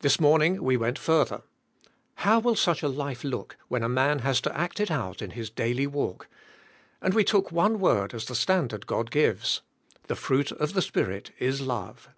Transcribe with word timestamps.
This 0.00 0.20
morning 0.20 0.62
we 0.62 0.76
went 0.76 0.98
further. 0.98 1.40
How 2.16 2.38
will 2.38 2.56
such 2.56 2.82
a 2.82 2.88
life 2.90 3.24
look 3.24 3.56
when 3.68 3.82
a 3.82 3.88
man 3.88 4.18
has 4.18 4.38
to 4.42 4.54
act 4.54 4.80
it 4.80 4.90
out 4.90 5.22
in 5.22 5.30
his 5.30 5.48
daily 5.48 5.86
walk, 5.86 6.28
and 7.00 7.14
we 7.14 7.24
took 7.24 7.50
one 7.50 7.80
word 7.80 8.12
as 8.12 8.26
the 8.26 8.34
standard 8.34 8.86
God 8.86 9.10
gives: 9.10 9.62
"The 10.08 10.14
fruit 10.14 10.52
of 10.52 10.74
the 10.74 10.82
Spirit 10.82 11.30
is 11.38 11.62
love." 11.62 12.10